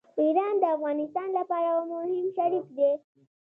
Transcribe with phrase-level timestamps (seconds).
[0.21, 2.91] ایران د افغانستان لپاره مهم شریک دی.